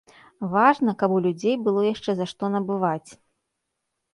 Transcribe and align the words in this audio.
Важна, 0.53 0.95
каб 1.03 1.13
у 1.17 1.19
людзей 1.25 1.55
было 1.67 1.81
яшчэ 1.93 2.11
за 2.23 2.27
што 2.33 2.51
набываць. 2.55 3.11